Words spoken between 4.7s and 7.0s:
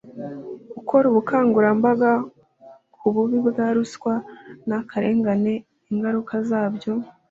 akarengane ingaruka zabyo